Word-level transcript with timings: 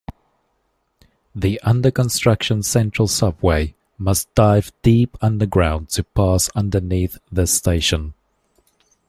The 1.35 1.59
under-construction 1.59 2.63
Central 2.63 3.07
Subway 3.07 3.75
must 3.99 4.33
dive 4.33 4.71
deep 4.81 5.15
underground 5.21 5.89
to 5.89 6.03
pass 6.03 6.49
underneath 6.55 7.19
this 7.31 7.53
station. 7.53 8.15